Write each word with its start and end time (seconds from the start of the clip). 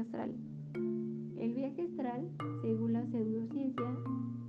astral. 0.00 0.34
El 1.38 1.54
viaje 1.54 1.82
astral, 1.82 2.28
según 2.62 2.92
la 2.92 3.06
pseudociencia, 3.06 3.96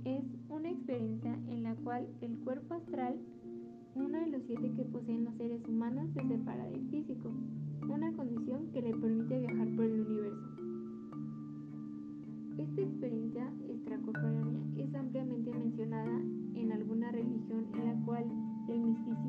es 0.04 0.24
una 0.48 0.70
experiencia 0.70 1.38
en 1.48 1.62
la 1.62 1.74
cual 1.76 2.06
el 2.20 2.36
cuerpo 2.38 2.74
astral, 2.74 3.16
uno 3.94 4.18
de 4.20 4.26
los 4.26 4.42
siete 4.46 4.72
que 4.76 4.84
poseen 4.84 5.24
los 5.24 5.34
seres 5.36 5.60
humanos, 5.68 6.08
se 6.14 6.26
separa 6.26 6.64
del 6.70 6.88
físico, 6.90 7.30
una 7.88 8.12
condición 8.12 8.66
que 8.72 8.82
le 8.82 8.94
permite 8.94 9.38
viajar 9.38 9.68
por 9.76 9.84
el 9.84 10.00
universo. 10.00 10.48
Esta 12.58 12.82
experiencia 12.82 13.52
extracorpórea 13.68 14.44
es 14.76 14.94
ampliamente 14.94 15.50
mencionada 15.50 16.20
en 16.54 16.72
alguna 16.72 17.10
religión 17.10 17.66
en 17.74 17.86
la 17.86 18.04
cual 18.04 18.24
el 18.68 18.80
misticismo 18.80 19.21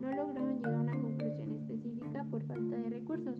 no 0.00 0.10
lograron 0.10 0.56
llegar 0.56 0.74
a 0.74 0.80
una 0.80 0.92
conclusión 0.92 1.52
específica 1.52 2.24
por 2.30 2.42
falta 2.42 2.76
de 2.76 2.90
recursos. 2.90 3.34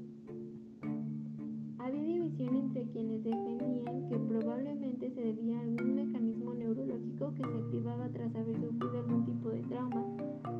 Había 1.78 2.02
división 2.02 2.56
entre 2.56 2.82
quienes 2.90 3.24
defendían 3.24 4.08
que 4.08 4.18
probablemente 4.18 5.10
se 5.10 5.20
debía 5.20 5.58
a 5.58 5.62
algún 5.62 5.94
mecanismo 5.94 6.54
neurológico 6.54 7.32
que 7.34 7.42
se 7.42 7.58
activaba 7.58 8.08
tras 8.08 8.34
haber 8.34 8.56
sufrido 8.60 8.98
algún 8.98 9.24
tipo 9.24 9.50
de 9.50 9.62
trauma 9.62 10.04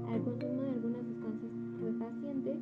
al 0.08 0.22
consumo 0.22 0.62
de 0.62 0.70
algunas 0.70 1.04
sustancias 1.06 1.52
estupefacientes 1.52 2.58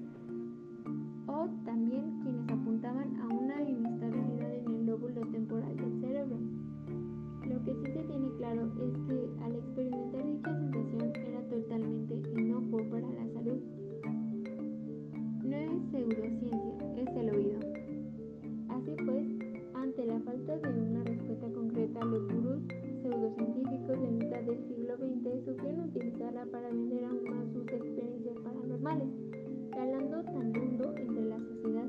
o 1.27 1.49
también 1.65 2.21
quienes 2.23 2.49
apuntaban 2.51 3.17
a 3.21 3.29
una 3.29 3.63
inestabilidad 3.63 4.55
en 4.55 4.75
el 4.75 4.87
lóbulo 4.87 5.21
temporal 5.29 5.77
del 5.77 6.01
cerebro. 6.01 6.37
Lo 7.47 7.63
que 7.65 7.75
sí 7.75 7.93
se 7.93 8.03
tiene 8.05 8.31
claro 8.39 8.67
es 8.81 8.93
que 9.07 9.45
al 9.45 9.55
experimentar 9.57 10.06
para 26.35 26.69
vender 26.71 27.05
aún 27.05 27.23
más 27.31 27.53
sus 27.53 27.63
experiencias 27.69 28.37
paranormales, 28.43 29.09
calando 29.71 30.23
tan 30.25 30.57
hondo 30.57 30.97
entre 30.97 31.25
la 31.25 31.39
sociedad 31.39 31.89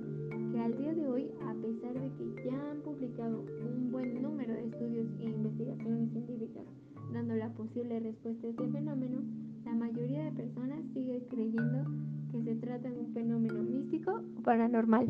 que 0.51 0.59
al 0.59 0.77
día 0.77 0.93
de 0.93 1.07
hoy, 1.07 1.31
a 1.41 1.53
pesar 1.55 1.93
de 1.95 2.11
que 2.17 2.45
ya 2.45 2.69
han 2.69 2.81
publicado 2.81 3.43
un 3.65 3.91
buen 3.91 4.21
número 4.21 4.53
de 4.53 4.65
estudios 4.65 5.07
e 5.19 5.25
investigaciones 5.25 6.11
científicas 6.11 6.63
dando 7.11 7.33
la 7.33 7.49
posible 7.49 7.99
respuesta 7.99 8.45
a 8.45 8.49
este 8.51 8.67
fenómeno, 8.69 9.21
la 9.65 9.73
mayoría 9.73 10.25
de 10.25 10.31
personas 10.31 10.79
sigue 10.93 11.25
creyendo 11.29 11.89
que 12.31 12.43
se 12.43 12.55
trata 12.57 12.89
de 12.89 12.99
un 12.99 13.13
fenómeno 13.13 13.63
místico 13.63 14.21
o 14.37 14.41
paranormal. 14.43 15.07